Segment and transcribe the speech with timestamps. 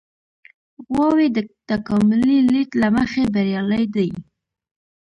[0.87, 1.37] غواوې د
[1.69, 4.09] تکاملي لید له مخې بریالۍ دي.